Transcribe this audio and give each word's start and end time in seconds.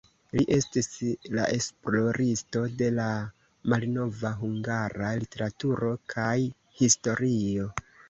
Li 0.39 0.43
estis 0.55 0.87
la 1.39 1.45
esploristo 1.57 2.65
de 2.81 2.89
la 3.01 3.07
malnova 3.75 4.35
hungara 4.43 5.15
literaturo 5.23 5.97
kaj 6.19 6.35
historio. 6.85 7.75